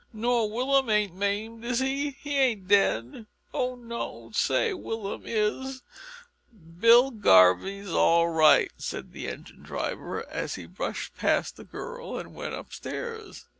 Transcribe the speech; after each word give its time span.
"Nor 0.13 0.49
Willum 0.49 0.89
ain't 0.89 1.13
maimed, 1.13 1.63
is 1.63 1.77
he? 1.77 2.09
He 2.19 2.35
ain't 2.35 2.67
dead? 2.67 3.27
Oh 3.53 3.75
don't 3.75 4.35
say 4.35 4.73
Willum 4.73 5.25
is" 5.27 5.83
"Bill 6.79 7.11
Garvie's 7.11 7.91
all 7.91 8.27
right," 8.27 8.71
said 8.77 9.11
the 9.13 9.27
engine 9.27 9.61
driver, 9.61 10.27
as 10.27 10.55
he 10.55 10.65
brushed 10.65 11.15
past 11.17 11.55
the 11.55 11.63
girl 11.65 12.17
and 12.17 12.33
went 12.33 12.55
up 12.55 12.73
stairs. 12.73 13.45